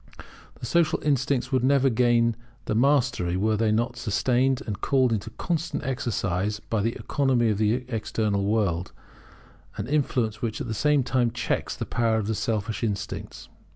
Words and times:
The 0.59 0.65
social 0.65 0.99
instincts 1.03 1.51
would 1.51 1.63
never 1.63 1.87
gain 1.87 2.35
the 2.65 2.73
mastery 2.73 3.37
were 3.37 3.55
they 3.55 3.71
not 3.71 3.97
sustained 3.97 4.59
and 4.65 4.81
called 4.81 5.13
into 5.13 5.29
constant 5.29 5.83
exercise 5.83 6.59
by 6.59 6.81
the 6.81 6.95
economy 6.95 7.49
of 7.49 7.59
the 7.59 7.85
external 7.87 8.43
world, 8.43 8.93
an 9.77 9.85
influence 9.85 10.41
which 10.41 10.59
at 10.59 10.65
the 10.65 10.73
same 10.73 11.03
time 11.03 11.29
checks 11.29 11.75
the 11.75 11.85
power 11.85 12.17
of 12.17 12.25
the 12.25 12.33
selfish 12.33 12.83
instincts. 12.83 13.47